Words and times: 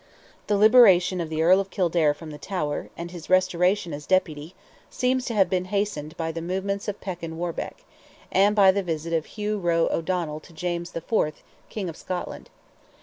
The 0.47 0.57
liberation 0.57 1.21
of 1.21 1.29
the 1.29 1.43
Earl 1.43 1.59
of 1.59 1.69
Kildare 1.69 2.15
from 2.15 2.31
the 2.31 2.39
Tower, 2.39 2.89
and 2.97 3.11
his 3.11 3.29
restoration 3.29 3.93
as 3.93 4.07
Deputy, 4.07 4.55
seems 4.89 5.25
to 5.25 5.35
have 5.35 5.47
been 5.47 5.65
hastened 5.65 6.17
by 6.17 6.31
the 6.31 6.41
movements 6.41 6.87
of 6.87 6.99
Perkin 6.99 7.37
Warbeck, 7.37 7.83
and 8.31 8.55
by 8.55 8.71
the 8.71 8.81
visit 8.81 9.13
of 9.13 9.27
Hugh 9.27 9.59
Roe 9.59 9.87
O'Donnell 9.91 10.39
to 10.39 10.53
James 10.53 10.95
IV., 10.95 11.43
King 11.69 11.87
of 11.87 11.95
Scotland. 11.95 12.49